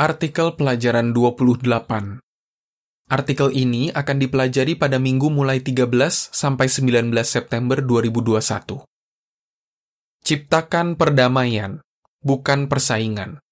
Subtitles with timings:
[0.00, 1.68] Artikel pelajaran 28
[3.12, 5.92] Artikel ini akan dipelajari pada minggu mulai 13
[6.32, 8.80] sampai 19 September 2021.
[10.24, 11.84] Ciptakan perdamaian,
[12.24, 13.44] bukan persaingan.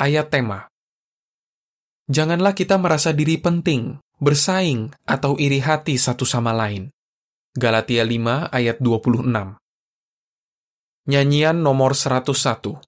[0.00, 0.72] Ayat tema
[2.08, 6.88] Janganlah kita merasa diri penting, bersaing, atau iri hati satu sama lain.
[7.52, 9.28] Galatia 5 ayat 26
[11.12, 12.80] Nyanyian nomor 101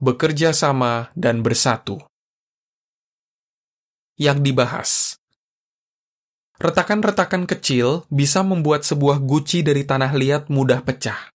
[0.00, 2.00] bekerja sama, dan bersatu.
[4.16, 4.90] Yang dibahas
[6.60, 11.32] Retakan-retakan kecil bisa membuat sebuah guci dari tanah liat mudah pecah.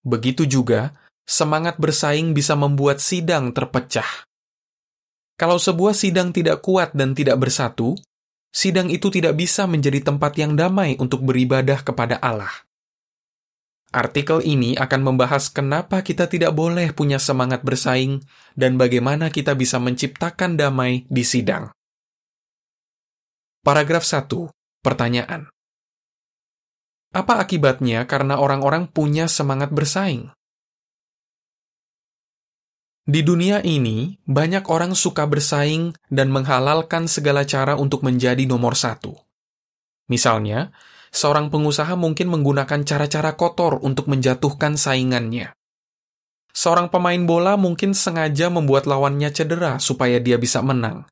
[0.00, 0.96] Begitu juga,
[1.28, 4.24] semangat bersaing bisa membuat sidang terpecah.
[5.36, 7.92] Kalau sebuah sidang tidak kuat dan tidak bersatu,
[8.48, 12.67] sidang itu tidak bisa menjadi tempat yang damai untuk beribadah kepada Allah.
[13.88, 18.20] Artikel ini akan membahas kenapa kita tidak boleh punya semangat bersaing
[18.52, 21.72] dan bagaimana kita bisa menciptakan damai di sidang.
[23.64, 24.28] Paragraf 1.
[24.84, 25.48] Pertanyaan.
[27.16, 30.28] Apa akibatnya karena orang-orang punya semangat bersaing?
[33.08, 39.16] Di dunia ini, banyak orang suka bersaing dan menghalalkan segala cara untuk menjadi nomor satu.
[40.12, 40.76] Misalnya,
[41.14, 45.52] seorang pengusaha mungkin menggunakan cara-cara kotor untuk menjatuhkan saingannya.
[46.52, 51.06] Seorang pemain bola mungkin sengaja membuat lawannya cedera supaya dia bisa menang.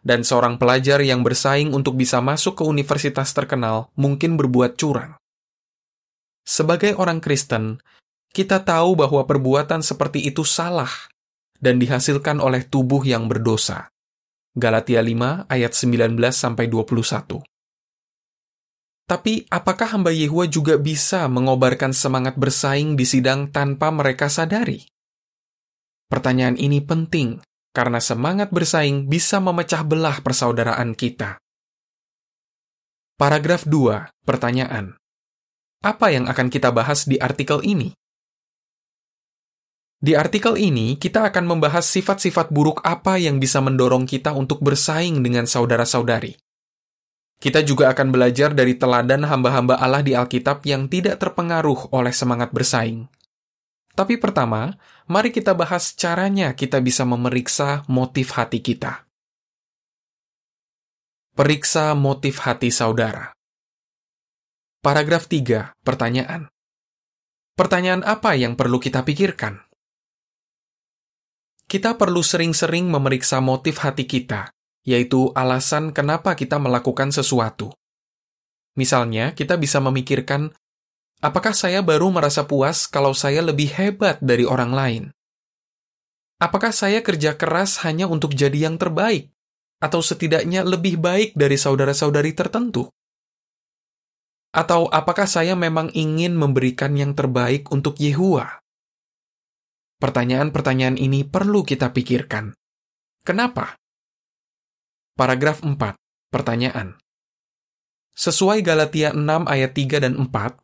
[0.00, 5.18] Dan seorang pelajar yang bersaing untuk bisa masuk ke universitas terkenal mungkin berbuat curang.
[6.46, 7.82] Sebagai orang Kristen,
[8.30, 10.90] kita tahu bahwa perbuatan seperti itu salah
[11.58, 13.90] dan dihasilkan oleh tubuh yang berdosa.
[14.56, 17.49] Galatia 5 ayat 19 sampai 21.
[19.10, 24.86] Tapi apakah hamba Yehua juga bisa mengobarkan semangat bersaing di sidang tanpa mereka sadari?
[26.06, 27.42] Pertanyaan ini penting
[27.74, 31.42] karena semangat bersaing bisa memecah belah persaudaraan kita.
[33.18, 34.94] Paragraf 2, pertanyaan.
[35.82, 37.90] Apa yang akan kita bahas di artikel ini?
[39.98, 45.18] Di artikel ini, kita akan membahas sifat-sifat buruk apa yang bisa mendorong kita untuk bersaing
[45.18, 46.38] dengan saudara-saudari.
[47.40, 52.52] Kita juga akan belajar dari teladan hamba-hamba Allah di Alkitab yang tidak terpengaruh oleh semangat
[52.52, 53.08] bersaing.
[53.96, 54.76] Tapi pertama,
[55.08, 59.08] mari kita bahas caranya kita bisa memeriksa motif hati kita.
[61.32, 63.32] Periksa motif hati saudara.
[64.84, 66.52] Paragraf 3, pertanyaan.
[67.56, 69.64] Pertanyaan apa yang perlu kita pikirkan?
[71.64, 74.52] Kita perlu sering-sering memeriksa motif hati kita
[74.84, 77.72] yaitu alasan kenapa kita melakukan sesuatu.
[78.78, 80.54] Misalnya, kita bisa memikirkan,
[81.20, 85.04] apakah saya baru merasa puas kalau saya lebih hebat dari orang lain?
[86.40, 89.28] Apakah saya kerja keras hanya untuk jadi yang terbaik,
[89.80, 92.88] atau setidaknya lebih baik dari saudara-saudari tertentu?
[94.50, 98.60] Atau apakah saya memang ingin memberikan yang terbaik untuk Yehua?
[100.00, 102.56] Pertanyaan-pertanyaan ini perlu kita pikirkan.
[103.20, 103.79] Kenapa?
[105.20, 105.76] Paragraf 4.
[106.32, 106.96] Pertanyaan.
[108.16, 109.20] Sesuai Galatia 6
[109.52, 110.56] ayat 3 dan 4,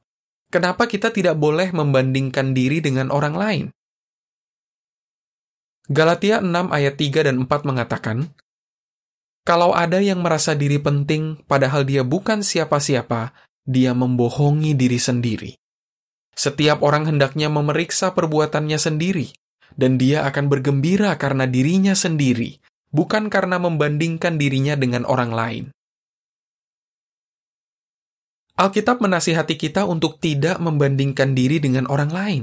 [0.49, 3.67] kenapa kita tidak boleh membandingkan diri dengan orang lain?
[5.93, 8.33] Galatia 6 ayat 3 dan 4 mengatakan,
[9.45, 13.37] Kalau ada yang merasa diri penting padahal dia bukan siapa-siapa,
[13.69, 15.53] dia membohongi diri sendiri.
[16.33, 19.37] Setiap orang hendaknya memeriksa perbuatannya sendiri,
[19.77, 22.57] dan dia akan bergembira karena dirinya sendiri,
[22.97, 25.65] bukan karena membandingkan dirinya dengan orang lain.
[28.57, 32.43] Alkitab menasihati kita untuk tidak membandingkan diri dengan orang lain.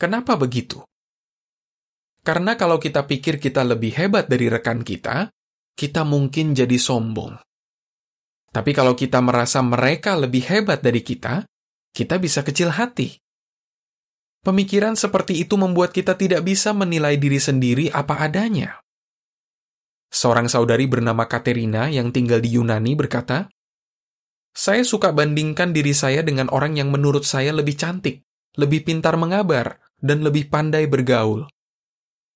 [0.00, 0.80] Kenapa begitu?
[2.24, 5.28] Karena kalau kita pikir kita lebih hebat dari rekan kita,
[5.76, 7.36] kita mungkin jadi sombong.
[8.48, 11.44] Tapi kalau kita merasa mereka lebih hebat dari kita,
[11.92, 13.20] kita bisa kecil hati.
[14.40, 18.80] Pemikiran seperti itu membuat kita tidak bisa menilai diri sendiri apa adanya.
[20.08, 23.52] Seorang saudari bernama Katerina yang tinggal di Yunani berkata,
[24.56, 28.24] Saya suka bandingkan diri saya dengan orang yang menurut saya lebih cantik,
[28.56, 31.46] lebih pintar mengabar, dan lebih pandai bergaul.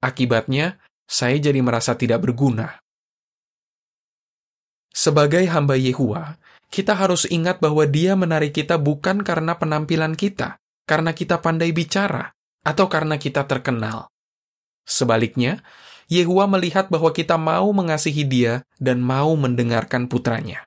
[0.05, 0.79] Akibatnya,
[1.09, 2.79] saya jadi merasa tidak berguna.
[4.93, 6.37] Sebagai hamba Yehua,
[6.69, 12.37] kita harus ingat bahwa dia menarik kita bukan karena penampilan kita, karena kita pandai bicara,
[12.61, 14.13] atau karena kita terkenal.
[14.85, 15.65] Sebaliknya,
[16.11, 20.67] Yehua melihat bahwa kita mau mengasihi dia dan mau mendengarkan putranya.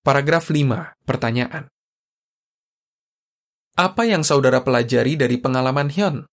[0.00, 0.96] Paragraf 5.
[1.04, 1.68] Pertanyaan.
[3.76, 6.24] Apa yang saudara pelajari dari pengalaman Hyun?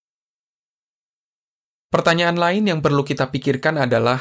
[1.88, 4.20] Pertanyaan lain yang perlu kita pikirkan adalah,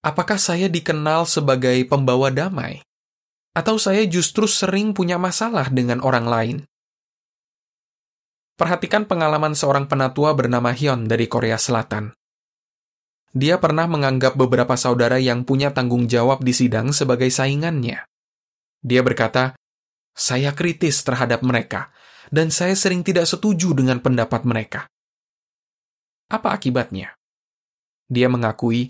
[0.00, 2.80] apakah saya dikenal sebagai pembawa damai?
[3.52, 6.56] Atau saya justru sering punya masalah dengan orang lain?
[8.56, 12.16] Perhatikan pengalaman seorang penatua bernama Hyun dari Korea Selatan.
[13.36, 18.08] Dia pernah menganggap beberapa saudara yang punya tanggung jawab di sidang sebagai saingannya.
[18.80, 19.60] Dia berkata,
[20.16, 21.92] "Saya kritis terhadap mereka,
[22.32, 24.88] dan saya sering tidak setuju dengan pendapat mereka."
[26.32, 27.12] Apa akibatnya?
[28.08, 28.88] Dia mengakui,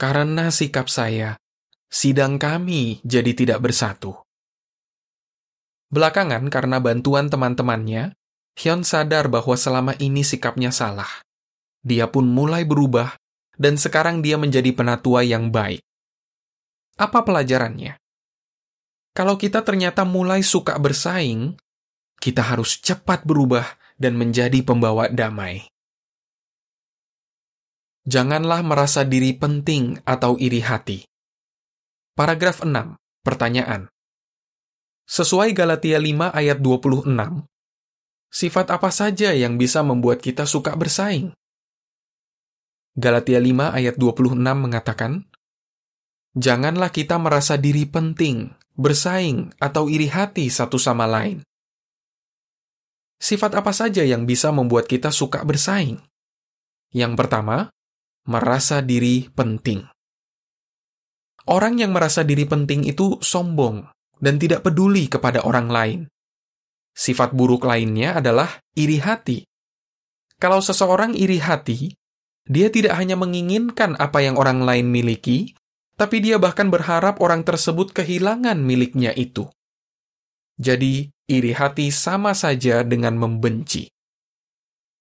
[0.00, 1.36] "Karena sikap saya,
[1.92, 4.16] sidang kami jadi tidak bersatu."
[5.92, 8.16] Belakangan, karena bantuan teman-temannya,
[8.60, 11.08] Hyun sadar bahwa selama ini sikapnya salah.
[11.80, 13.16] Dia pun mulai berubah,
[13.56, 15.80] dan sekarang dia menjadi penatua yang baik.
[17.00, 17.96] Apa pelajarannya?
[19.16, 21.56] Kalau kita ternyata mulai suka bersaing,
[22.20, 23.64] kita harus cepat berubah
[23.96, 25.64] dan menjadi pembawa damai.
[28.04, 31.08] Janganlah merasa diri penting atau iri hati.
[32.12, 32.96] Paragraf 6.
[33.24, 33.88] Pertanyaan.
[35.08, 37.08] Sesuai Galatia 5 ayat 26,
[38.30, 41.34] Sifat apa saja yang bisa membuat kita suka bersaing?
[42.94, 45.26] Galatia 5 ayat 26 mengatakan,
[46.38, 51.42] Janganlah kita merasa diri penting, bersaing, atau iri hati satu sama lain.
[53.18, 55.98] Sifat apa saja yang bisa membuat kita suka bersaing?
[56.94, 57.74] Yang pertama,
[58.30, 59.90] merasa diri penting.
[61.50, 63.90] Orang yang merasa diri penting itu sombong
[64.22, 66.00] dan tidak peduli kepada orang lain.
[66.96, 69.46] Sifat buruk lainnya adalah iri hati.
[70.40, 71.92] Kalau seseorang iri hati,
[72.48, 75.54] dia tidak hanya menginginkan apa yang orang lain miliki,
[76.00, 79.52] tapi dia bahkan berharap orang tersebut kehilangan miliknya itu.
[80.56, 83.88] Jadi, iri hati sama saja dengan membenci.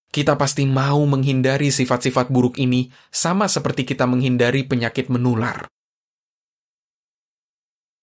[0.09, 5.69] Kita pasti mau menghindari sifat-sifat buruk ini, sama seperti kita menghindari penyakit menular.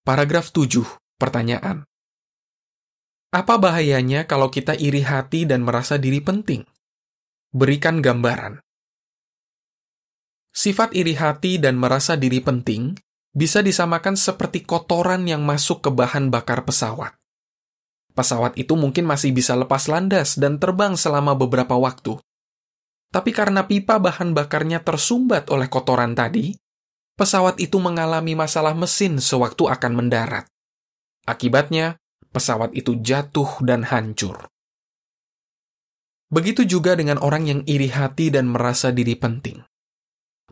[0.06, 0.86] Paragraf 7.
[1.18, 1.82] Pertanyaan.
[3.36, 6.64] Apa bahayanya kalau kita iri hati dan merasa diri penting?
[7.52, 8.64] Berikan gambaran.
[10.56, 12.96] Sifat iri hati dan merasa diri penting
[13.36, 17.12] bisa disamakan seperti kotoran yang masuk ke bahan bakar pesawat.
[18.16, 22.16] Pesawat itu mungkin masih bisa lepas landas dan terbang selama beberapa waktu.
[23.12, 26.56] Tapi karena pipa bahan bakarnya tersumbat oleh kotoran tadi,
[27.20, 30.48] pesawat itu mengalami masalah mesin sewaktu akan mendarat.
[31.28, 32.00] Akibatnya,
[32.36, 34.44] pesawat itu jatuh dan hancur.
[36.28, 39.64] Begitu juga dengan orang yang iri hati dan merasa diri penting.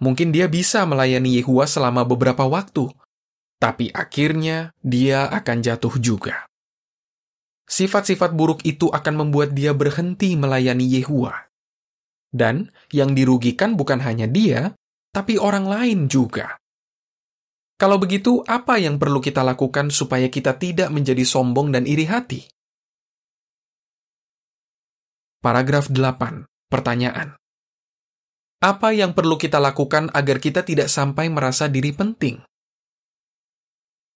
[0.00, 2.88] Mungkin dia bisa melayani Yehua selama beberapa waktu,
[3.60, 6.48] tapi akhirnya dia akan jatuh juga.
[7.68, 11.52] Sifat-sifat buruk itu akan membuat dia berhenti melayani Yehua.
[12.34, 14.74] Dan yang dirugikan bukan hanya dia,
[15.14, 16.58] tapi orang lain juga.
[17.74, 22.46] Kalau begitu, apa yang perlu kita lakukan supaya kita tidak menjadi sombong dan iri hati?
[25.42, 26.46] Paragraf 8.
[26.70, 27.34] Pertanyaan.
[28.64, 32.40] Apa yang perlu kita lakukan agar kita tidak sampai merasa diri penting?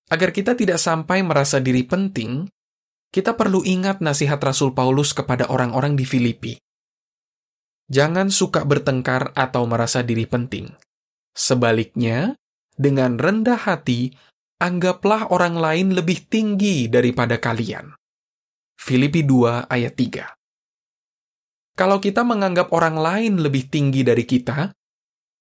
[0.09, 2.49] Agar kita tidak sampai merasa diri penting,
[3.13, 6.57] kita perlu ingat nasihat Rasul Paulus kepada orang-orang di Filipi.
[7.93, 10.73] Jangan suka bertengkar atau merasa diri penting.
[11.37, 12.41] Sebaliknya,
[12.79, 14.15] dengan rendah hati,
[14.63, 17.93] anggaplah orang lain lebih tinggi daripada kalian.
[18.79, 24.71] Filipi 2 ayat 3 Kalau kita menganggap orang lain lebih tinggi dari kita,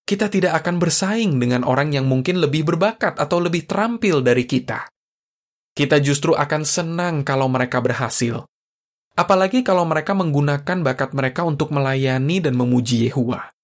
[0.08, 4.90] kita tidak akan bersaing dengan orang yang mungkin lebih berbakat atau lebih terampil dari kita.
[5.78, 8.48] Kita justru akan senang kalau mereka berhasil.
[9.14, 13.57] Apalagi kalau mereka menggunakan bakat mereka untuk melayani dan memuji Yehua.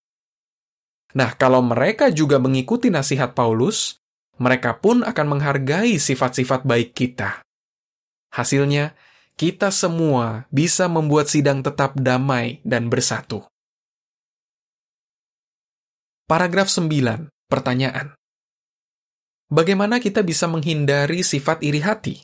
[1.13, 4.01] Nah, kalau mereka juga mengikuti nasihat Paulus,
[4.41, 7.46] mereka pun akan menghargai sifat-sifat baik kita.
[8.34, 8.98] Hasilnya,
[9.38, 13.46] kita semua bisa membuat sidang tetap damai dan bersatu.
[16.25, 17.29] Paragraf 9.
[17.46, 18.17] Pertanyaan.
[19.53, 22.15] Bagaimana kita bisa menghindari sifat iri hati?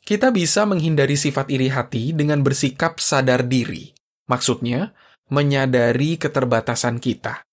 [0.00, 3.92] Kita bisa menghindari sifat iri hati dengan bersikap sadar diri.
[4.32, 4.96] Maksudnya,
[5.30, 7.46] menyadari keterbatasan kita.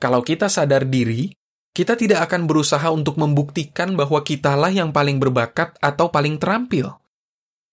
[0.00, 1.30] Kalau kita sadar diri,
[1.74, 6.96] kita tidak akan berusaha untuk membuktikan bahwa kitalah yang paling berbakat atau paling terampil.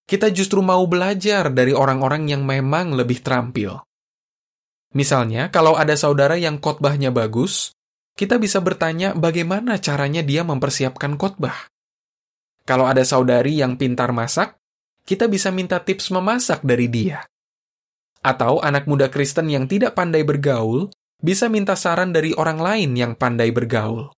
[0.10, 3.80] Kita justru mau belajar dari orang-orang yang memang lebih terampil.
[4.92, 7.72] Misalnya, kalau ada saudara yang khotbahnya bagus,
[8.20, 11.72] kita bisa bertanya bagaimana caranya dia mempersiapkan khotbah.
[12.68, 14.60] Kalau ada saudari yang pintar masak,
[15.08, 17.24] kita bisa minta tips memasak dari dia.
[18.22, 23.14] Atau anak muda Kristen yang tidak pandai bergaul bisa minta saran dari orang lain yang
[23.18, 24.14] pandai bergaul.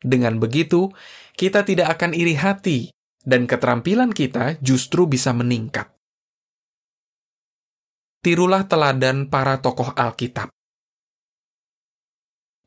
[0.00, 0.88] Dengan begitu,
[1.36, 2.88] kita tidak akan iri hati
[3.28, 5.92] dan keterampilan kita justru bisa meningkat.
[8.24, 10.50] Tirulah teladan para tokoh Alkitab.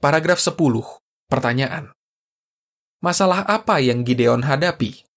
[0.02, 0.58] Paragraf 10.
[1.30, 1.94] Pertanyaan.
[3.02, 5.11] Masalah apa yang Gideon hadapi?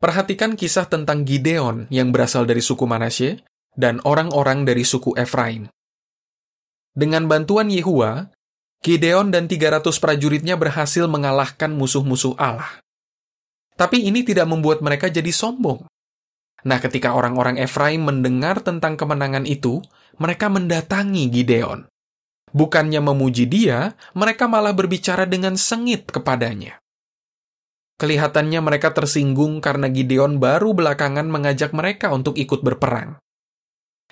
[0.00, 3.44] Perhatikan kisah tentang Gideon yang berasal dari suku Manasye
[3.76, 5.68] dan orang-orang dari suku Efraim.
[6.96, 8.32] Dengan bantuan Yehua,
[8.80, 12.80] Gideon dan 300 prajuritnya berhasil mengalahkan musuh-musuh Allah.
[13.76, 15.84] Tapi ini tidak membuat mereka jadi sombong.
[16.64, 19.84] Nah, ketika orang-orang Efraim mendengar tentang kemenangan itu,
[20.16, 21.84] mereka mendatangi Gideon.
[22.56, 26.79] Bukannya memuji dia, mereka malah berbicara dengan sengit kepadanya.
[28.00, 33.20] Kelihatannya mereka tersinggung karena Gideon baru belakangan mengajak mereka untuk ikut berperang.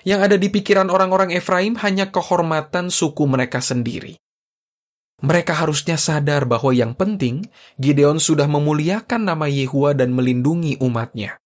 [0.05, 4.21] Yang ada di pikiran orang-orang Efraim hanya kehormatan suku mereka sendiri.
[5.25, 7.49] Mereka harusnya sadar bahwa yang penting,
[7.81, 11.41] Gideon sudah memuliakan nama Yehua dan melindungi umatnya.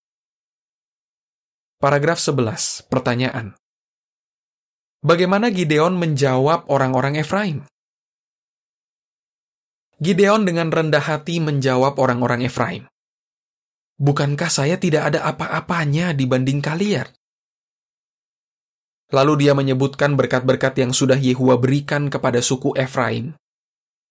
[1.79, 2.91] Paragraf 11.
[2.91, 3.55] Pertanyaan.
[5.01, 7.65] Bagaimana Gideon menjawab orang-orang Efraim?
[10.03, 12.91] Gideon dengan rendah hati menjawab orang-orang Efraim.
[14.03, 17.07] Bukankah saya tidak ada apa-apanya dibanding kalian?
[19.15, 23.39] Lalu dia menyebutkan berkat-berkat yang sudah Yehua berikan kepada suku Efraim.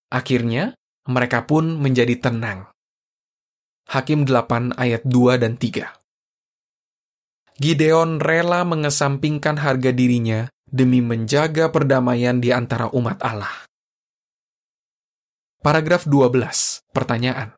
[0.07, 0.79] Akhirnya,
[1.11, 2.71] mereka pun menjadi tenang.
[3.91, 5.91] Hakim 8 ayat 2 dan 3
[7.59, 13.70] Gideon rela mengesampingkan harga dirinya demi menjaga perdamaian di antara umat Allah.
[15.61, 16.89] Paragraf 12.
[16.89, 17.53] Pertanyaan.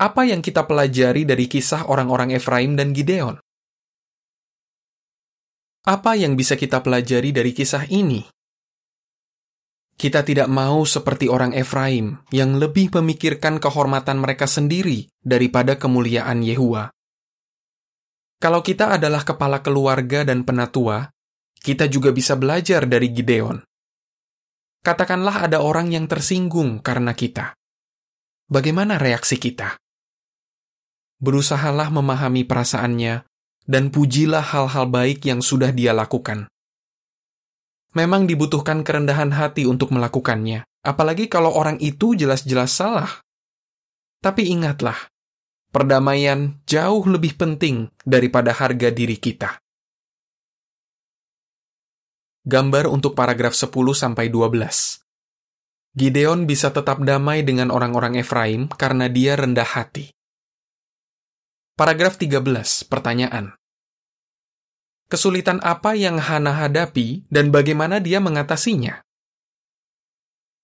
[0.00, 3.36] Apa yang kita pelajari dari kisah orang-orang Efraim dan Gideon?
[5.84, 8.24] Apa yang bisa kita pelajari dari kisah ini?
[9.92, 16.88] Kita tidak mau seperti orang Efraim yang lebih memikirkan kehormatan mereka sendiri daripada kemuliaan Yehua.
[18.40, 21.12] Kalau kita adalah kepala keluarga dan penatua,
[21.60, 23.73] kita juga bisa belajar dari Gideon
[24.84, 27.56] Katakanlah ada orang yang tersinggung karena kita.
[28.52, 29.80] Bagaimana reaksi kita?
[31.24, 33.24] Berusahalah memahami perasaannya
[33.64, 36.52] dan pujilah hal-hal baik yang sudah dia lakukan.
[37.96, 43.24] Memang dibutuhkan kerendahan hati untuk melakukannya, apalagi kalau orang itu jelas-jelas salah.
[44.20, 45.00] Tapi ingatlah,
[45.72, 49.63] perdamaian jauh lebih penting daripada harga diri kita.
[52.44, 55.00] Gambar untuk paragraf 10 sampai 12.
[55.96, 60.12] Gideon bisa tetap damai dengan orang-orang Efraim karena dia rendah hati.
[61.72, 63.56] Paragraf 13, pertanyaan.
[65.08, 69.00] Kesulitan apa yang Hana hadapi dan bagaimana dia mengatasinya?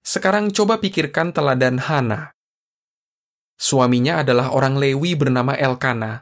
[0.05, 2.37] Sekarang coba pikirkan teladan Hana.
[3.57, 6.21] Suaminya adalah orang Lewi bernama Elkana.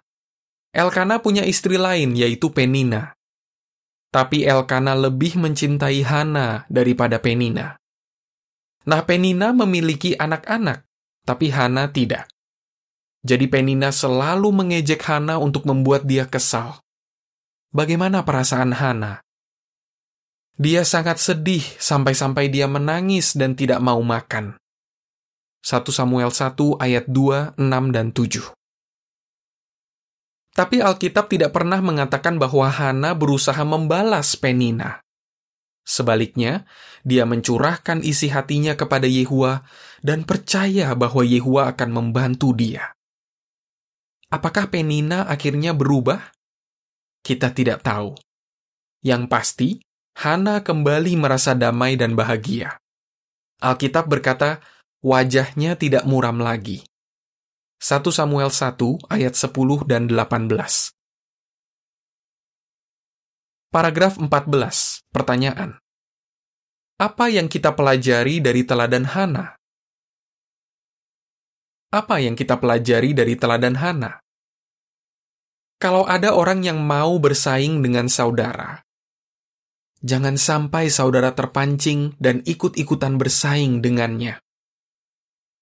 [0.70, 3.17] Elkana punya istri lain yaitu Penina.
[4.08, 7.76] Tapi Elkana lebih mencintai Hana daripada Penina.
[8.88, 10.88] Nah, Penina memiliki anak-anak,
[11.28, 12.24] tapi Hana tidak.
[13.20, 16.80] Jadi Penina selalu mengejek Hana untuk membuat dia kesal.
[17.68, 19.20] Bagaimana perasaan Hana?
[20.56, 24.56] Dia sangat sedih sampai-sampai dia menangis dan tidak mau makan.
[25.62, 28.57] 1 Samuel 1 ayat 2, 6, dan 7.
[30.58, 35.06] Tapi Alkitab tidak pernah mengatakan bahwa Hana berusaha membalas Penina.
[35.86, 36.66] Sebaliknya,
[37.06, 39.62] dia mencurahkan isi hatinya kepada Yehua
[40.02, 42.90] dan percaya bahwa Yehua akan membantu dia.
[44.34, 46.34] Apakah Penina akhirnya berubah?
[47.22, 48.18] Kita tidak tahu.
[49.06, 49.68] Yang pasti,
[50.18, 52.82] Hana kembali merasa damai dan bahagia.
[53.62, 54.58] Alkitab berkata,
[55.06, 56.82] wajahnya tidak muram lagi.
[57.78, 60.90] 1 Samuel 1 ayat 10 dan 18.
[63.70, 65.06] Paragraf 14.
[65.14, 65.78] Pertanyaan.
[66.98, 69.54] Apa yang kita pelajari dari teladan Hana?
[71.94, 74.18] Apa yang kita pelajari dari teladan Hana?
[75.78, 78.82] Kalau ada orang yang mau bersaing dengan saudara,
[80.02, 84.42] jangan sampai saudara terpancing dan ikut-ikutan bersaing dengannya.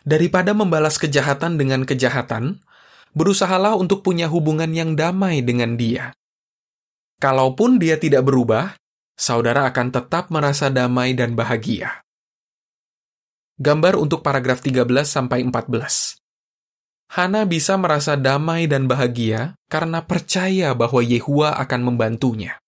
[0.06, 2.62] Daripada membalas kejahatan dengan kejahatan,
[3.10, 6.14] berusahalah untuk punya hubungan yang damai dengan dia.
[7.18, 8.78] Kalaupun dia tidak berubah,
[9.18, 12.06] saudara akan tetap merasa damai dan bahagia.
[13.58, 16.22] Gambar untuk paragraf 13 sampai 14.
[17.18, 22.62] Hana bisa merasa damai dan bahagia karena percaya bahwa Yehua akan membantunya.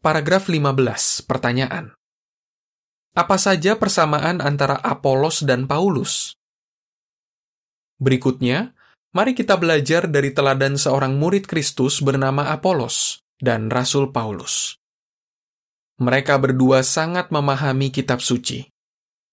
[0.00, 1.99] Paragraf 15, pertanyaan.
[3.10, 6.38] Apa saja persamaan antara Apolos dan Paulus?
[7.98, 8.70] Berikutnya,
[9.10, 14.78] mari kita belajar dari teladan seorang murid Kristus bernama Apolos dan Rasul Paulus.
[15.98, 18.62] Mereka berdua sangat memahami kitab suci.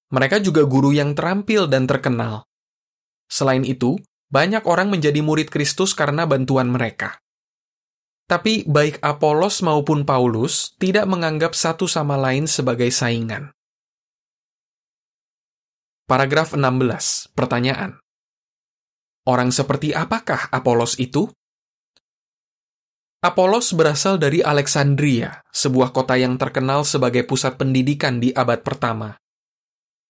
[0.10, 2.50] Mereka juga guru yang terampil dan terkenal.
[3.30, 3.94] Selain itu,
[4.34, 7.22] banyak orang menjadi murid Kristus karena bantuan mereka.
[8.28, 13.54] Tapi baik Apolos maupun Paulus tidak menganggap satu sama lain sebagai saingan.
[16.08, 17.36] Paragraf 16.
[17.36, 18.00] Pertanyaan.
[19.28, 21.28] Orang seperti apakah Apolos itu?
[23.20, 29.20] Apolos berasal dari Alexandria, sebuah kota yang terkenal sebagai pusat pendidikan di abad pertama.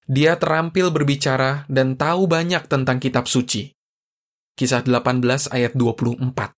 [0.05, 3.73] Dia terampil berbicara dan tahu banyak tentang kitab suci.
[4.53, 6.53] Kisah 18 ayat 24.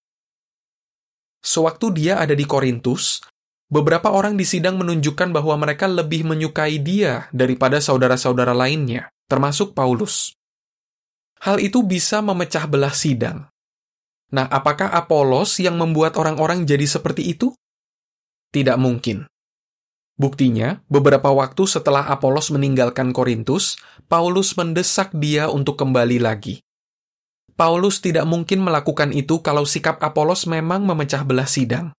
[1.39, 3.23] Sewaktu dia ada di Korintus,
[3.71, 10.33] beberapa orang di sidang menunjukkan bahwa mereka lebih menyukai dia daripada saudara-saudara lainnya, termasuk Paulus.
[11.39, 13.47] Hal itu bisa memecah belah sidang.
[14.35, 17.55] Nah, apakah Apolos yang membuat orang-orang jadi seperti itu?
[18.51, 19.29] Tidak mungkin.
[20.19, 23.79] Buktinya, beberapa waktu setelah Apolos meninggalkan Korintus,
[24.11, 26.59] Paulus mendesak dia untuk kembali lagi.
[27.55, 31.95] Paulus tidak mungkin melakukan itu kalau sikap Apolos memang memecah belah sidang.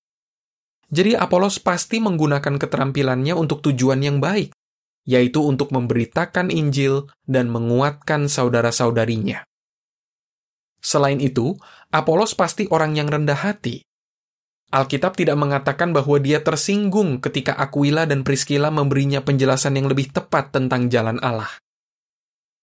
[0.92, 4.52] Jadi Apolos pasti menggunakan keterampilannya untuk tujuan yang baik,
[5.08, 9.44] yaitu untuk memberitakan Injil dan menguatkan saudara-saudarinya.
[10.80, 11.56] Selain itu,
[11.92, 13.84] Apolos pasti orang yang rendah hati,
[14.70, 20.54] Alkitab tidak mengatakan bahwa dia tersinggung ketika Aquila dan Priscilla memberinya penjelasan yang lebih tepat
[20.54, 21.50] tentang jalan Allah.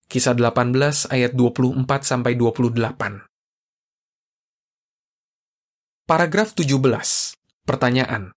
[0.08, 0.72] Kisah 18
[1.12, 3.28] ayat 24 sampai 28.
[6.08, 7.36] Paragraf 17.
[7.68, 8.32] Pertanyaan.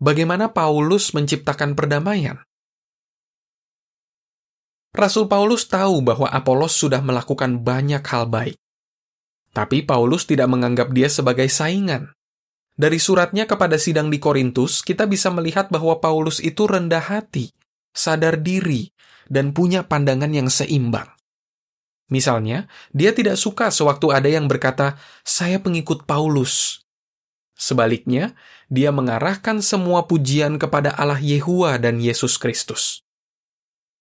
[0.00, 2.40] Bagaimana Paulus menciptakan perdamaian?
[4.96, 8.56] Rasul Paulus tahu bahwa Apolos sudah melakukan banyak hal baik.
[9.52, 12.12] Tapi Paulus tidak menganggap dia sebagai saingan.
[12.76, 17.48] Dari suratnya kepada sidang di Korintus, kita bisa melihat bahwa Paulus itu rendah hati,
[17.96, 18.92] sadar diri,
[19.32, 21.08] dan punya pandangan yang seimbang.
[22.12, 26.84] Misalnya, dia tidak suka sewaktu ada yang berkata, "Saya pengikut Paulus."
[27.56, 28.36] Sebaliknya,
[28.68, 33.05] dia mengarahkan semua pujian kepada Allah Yehua dan Yesus Kristus.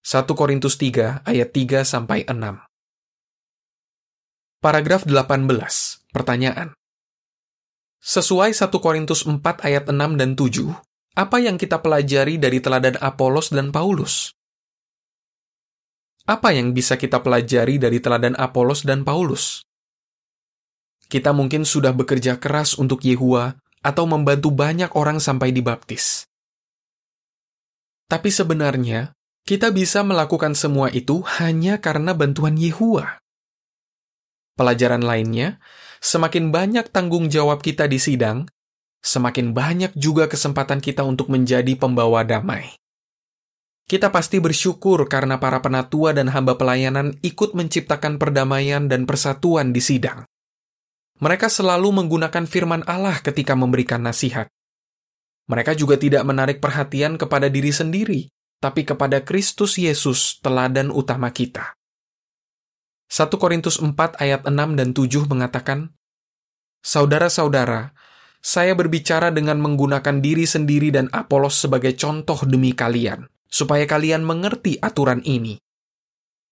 [0.06, 2.38] 1 Korintus 3 ayat 3 sampai 6.
[4.62, 5.50] Paragraf 18.
[6.14, 6.78] Pertanyaan.
[8.06, 10.78] Sesuai 1 Korintus 4 ayat 6 dan 7,
[11.18, 14.30] apa yang kita pelajari dari teladan Apolos dan Paulus?
[16.30, 19.66] Apa yang bisa kita pelajari dari teladan Apolos dan Paulus?
[21.10, 26.30] Kita mungkin sudah bekerja keras untuk Yehua atau membantu banyak orang sampai dibaptis.
[28.06, 29.15] Tapi sebenarnya,
[29.46, 33.22] kita bisa melakukan semua itu hanya karena bantuan Yehua.
[34.58, 35.62] Pelajaran lainnya,
[36.02, 38.50] semakin banyak tanggung jawab kita di sidang,
[39.06, 42.74] semakin banyak juga kesempatan kita untuk menjadi pembawa damai.
[43.86, 49.78] Kita pasti bersyukur karena para penatua dan hamba pelayanan ikut menciptakan perdamaian dan persatuan di
[49.78, 50.26] sidang.
[51.22, 54.50] Mereka selalu menggunakan firman Allah ketika memberikan nasihat.
[55.46, 58.26] Mereka juga tidak menarik perhatian kepada diri sendiri,
[58.60, 61.76] tapi kepada Kristus Yesus, teladan utama kita.
[63.06, 65.94] 1 Korintus 4 ayat 6 dan 7 mengatakan,
[66.82, 67.94] Saudara-saudara,
[68.46, 74.78] saya berbicara dengan menggunakan diri sendiri dan Apolos sebagai contoh demi kalian, supaya kalian mengerti
[74.78, 75.58] aturan ini.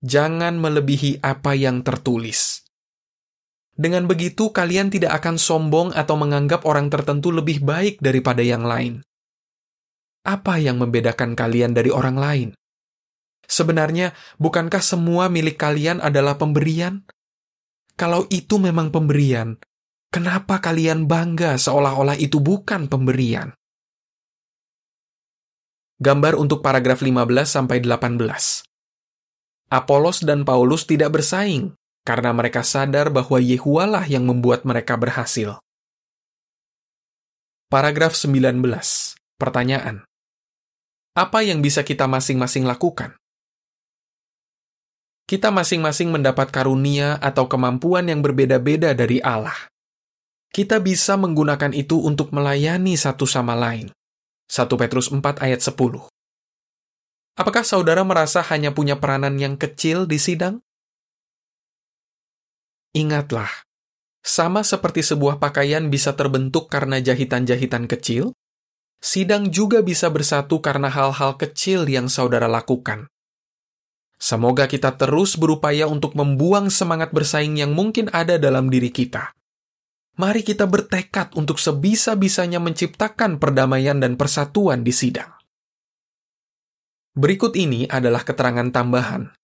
[0.02, 2.66] Jangan melebihi apa yang tertulis.
[3.74, 9.02] Dengan begitu, kalian tidak akan sombong atau menganggap orang tertentu lebih baik daripada yang lain.
[10.24, 12.50] Apa yang membedakan kalian dari orang lain?
[13.44, 17.04] Sebenarnya, bukankah semua milik kalian adalah pemberian?
[18.00, 19.60] Kalau itu memang pemberian,
[20.08, 23.52] kenapa kalian bangga seolah-olah itu bukan pemberian?
[26.00, 28.64] Gambar untuk paragraf 15 sampai 18.
[29.70, 31.76] Apolos dan Paulus tidak bersaing
[32.08, 35.60] karena mereka sadar bahwa Yehualah yang membuat mereka berhasil.
[37.68, 38.64] Paragraf 19.
[39.40, 40.06] Pertanyaan.
[41.14, 43.14] Apa yang bisa kita masing-masing lakukan?
[45.24, 49.56] kita masing-masing mendapat karunia atau kemampuan yang berbeda-beda dari Allah.
[50.54, 53.90] Kita bisa menggunakan itu untuk melayani satu sama lain.
[54.52, 56.06] 1 Petrus 4 ayat 10.
[57.34, 60.62] Apakah saudara merasa hanya punya peranan yang kecil di sidang?
[62.94, 63.50] Ingatlah,
[64.22, 68.38] sama seperti sebuah pakaian bisa terbentuk karena jahitan-jahitan kecil,
[69.04, 73.12] sidang juga bisa bersatu karena hal-hal kecil yang saudara lakukan.
[74.16, 79.36] Semoga kita terus berupaya untuk membuang semangat bersaing yang mungkin ada dalam diri kita.
[80.16, 85.36] Mari kita bertekad untuk sebisa-bisanya menciptakan perdamaian dan persatuan di sidang.
[87.12, 89.36] Berikut ini adalah keterangan tambahan.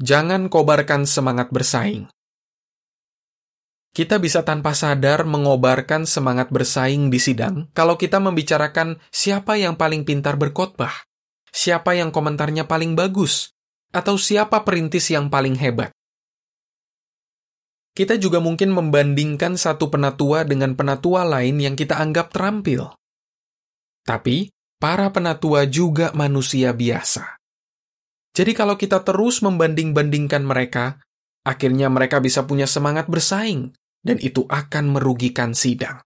[0.00, 2.08] Jangan kobarkan semangat bersaing.
[3.96, 10.04] Kita bisa tanpa sadar mengobarkan semangat bersaing di sidang kalau kita membicarakan siapa yang paling
[10.04, 10.92] pintar berkhotbah,
[11.48, 13.56] siapa yang komentarnya paling bagus,
[13.96, 15.96] atau siapa perintis yang paling hebat.
[17.96, 22.92] Kita juga mungkin membandingkan satu penatua dengan penatua lain yang kita anggap terampil.
[24.04, 27.40] Tapi, para penatua juga manusia biasa.
[28.36, 31.00] Jadi kalau kita terus membanding-bandingkan mereka,
[31.48, 33.72] akhirnya mereka bisa punya semangat bersaing,
[34.06, 35.98] dan itu akan merugikan sidang.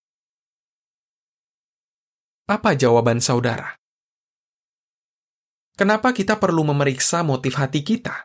[2.48, 3.76] Apa jawaban saudara?
[5.76, 8.24] Kenapa kita perlu memeriksa motif hati kita?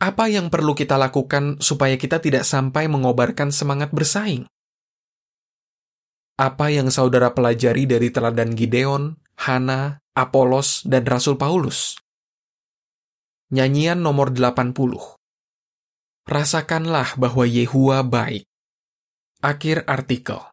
[0.00, 4.48] Apa yang perlu kita lakukan supaya kita tidak sampai mengobarkan semangat bersaing?
[6.40, 12.00] Apa yang saudara pelajari dari teladan Gideon, Hana, Apolos, dan Rasul Paulus?
[13.52, 15.19] Nyanyian nomor 80
[16.30, 18.46] rasakanlah bahwa Yehua baik.
[19.42, 20.40] Akhir artikel.